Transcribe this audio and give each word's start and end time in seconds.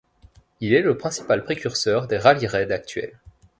Il 0.61 0.73
est 0.73 0.81
le 0.81 0.97
principal 0.97 1.43
précurseur 1.43 2.07
des 2.07 2.17
rallye-raids 2.17 2.71
actuels. 2.71 3.19